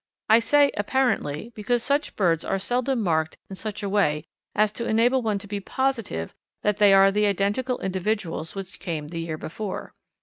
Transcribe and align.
I 0.29 0.39
say 0.39 0.71
apparently 0.77 1.51
because 1.53 1.83
such 1.83 2.15
birds 2.15 2.43
are 2.43 2.57
seldom 2.57 3.01
marked 3.03 3.37
in 3.51 3.55
such 3.55 3.83
a 3.83 3.87
way 3.87 4.23
as 4.55 4.71
to 4.71 4.87
enable 4.87 5.21
one 5.21 5.37
to 5.37 5.47
be 5.47 5.59
positive 5.59 6.33
that 6.63 6.77
they 6.77 6.91
are 6.91 7.11
the 7.11 7.27
identical 7.27 7.77
individuals 7.81 8.55
which 8.55 8.79
came 8.79 9.09
the 9.09 9.19
year 9.19 9.37
before. 9.37 9.93